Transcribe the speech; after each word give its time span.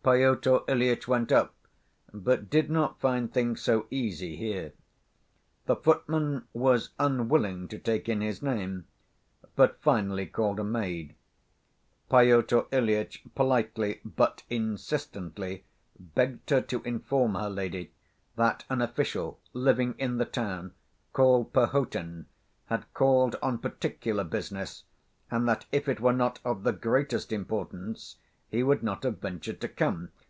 Pyotr 0.00 0.60
Ilyitch 0.68 1.06
went 1.06 1.30
up, 1.30 1.54
but 2.14 2.48
did 2.48 2.70
not 2.70 2.98
find 2.98 3.30
things 3.30 3.60
so 3.60 3.86
easy 3.90 4.36
here. 4.36 4.72
The 5.66 5.76
footman 5.76 6.44
was 6.54 6.94
unwilling 6.98 7.68
to 7.68 7.78
take 7.78 8.08
in 8.08 8.22
his 8.22 8.40
name, 8.40 8.86
but 9.54 9.78
finally 9.82 10.24
called 10.24 10.60
a 10.60 10.64
maid. 10.64 11.14
Pyotr 12.08 12.62
Ilyitch 12.72 13.22
politely 13.34 14.00
but 14.02 14.44
insistently 14.48 15.64
begged 16.00 16.48
her 16.48 16.62
to 16.62 16.82
inform 16.84 17.34
her 17.34 17.50
lady 17.50 17.92
that 18.36 18.64
an 18.70 18.80
official, 18.80 19.38
living 19.52 19.94
in 19.98 20.16
the 20.16 20.24
town, 20.24 20.72
called 21.12 21.52
Perhotin, 21.52 22.24
had 22.68 22.86
called 22.94 23.36
on 23.42 23.58
particular 23.58 24.24
business, 24.24 24.84
and 25.30 25.46
that 25.46 25.66
if 25.70 25.86
it 25.86 26.00
were 26.00 26.14
not 26.14 26.40
of 26.46 26.62
the 26.62 26.72
greatest 26.72 27.30
importance 27.30 28.16
he 28.50 28.62
would 28.62 28.82
not 28.82 29.02
have 29.02 29.18
ventured 29.18 29.60
to 29.60 29.68
come. 29.68 30.08